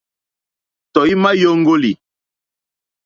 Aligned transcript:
Tɔ̀ímá 0.93 1.31
!yóŋɡólì. 1.41 1.91